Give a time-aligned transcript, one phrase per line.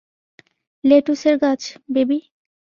[0.83, 1.61] লেটুসের গাছ,
[1.93, 2.19] বেবি!